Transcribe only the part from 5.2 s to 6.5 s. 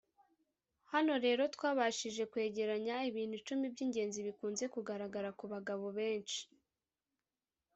ku bagabo benshi